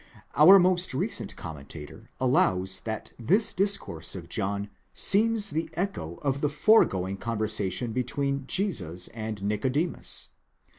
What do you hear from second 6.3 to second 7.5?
the foregoing con